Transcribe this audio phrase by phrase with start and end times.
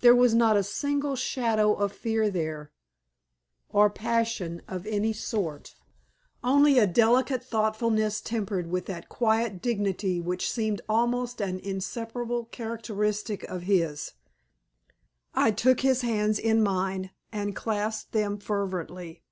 [0.00, 2.72] There was not a single shadow of fear there,
[3.68, 5.74] or passion of any sort;
[6.42, 13.44] only a delicate thoughtfulness tempered with that quiet dignity which seemed almost an inseparable characteristic
[13.50, 14.12] of his.
[15.34, 19.24] I took his hands in mine and clasped them fervently.